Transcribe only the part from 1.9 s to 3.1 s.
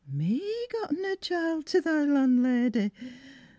landlady